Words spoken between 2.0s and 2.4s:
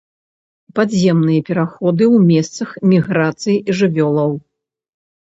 ў